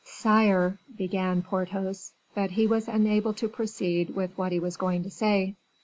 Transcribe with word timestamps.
"Sire" 0.03 0.79
began 0.97 1.43
Porthos, 1.43 2.13
but 2.33 2.49
he 2.49 2.65
was 2.65 2.87
unable 2.87 3.33
to 3.35 3.47
proceed 3.47 4.09
with 4.15 4.35
what 4.35 4.51
he 4.51 4.59
was 4.59 4.75
going 4.77 5.03
to 5.03 5.11
say. 5.11 5.55